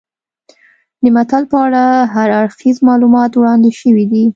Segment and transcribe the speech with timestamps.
[1.01, 4.23] د متل په اړه هر اړخیز معلومات وړاندې شوي دي